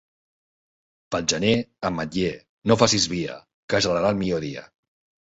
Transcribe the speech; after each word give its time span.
Pel 1.15 1.27
gener, 1.33 1.51
ametller, 1.89 2.31
no 2.71 2.79
facis 2.85 3.05
via, 3.13 3.37
que 3.75 3.83
gelarà 3.89 4.11
el 4.15 4.19
millor 4.23 4.43
dia. 4.49 4.65